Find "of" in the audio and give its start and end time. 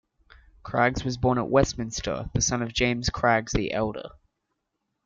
2.63-2.73